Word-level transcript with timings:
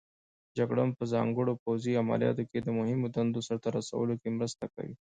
جګړن 0.57 0.89
په 0.97 1.03
ځانګړو 1.13 1.53
پوځي 1.63 1.93
عملیاتو 2.03 2.43
کې 2.49 2.59
د 2.61 2.67
مهمو 2.77 3.07
دندو 3.15 3.39
سرته 3.47 3.67
رسولو 3.77 4.13
کې 4.21 4.29
مرسته 4.37 4.63
کوي. 4.73 4.95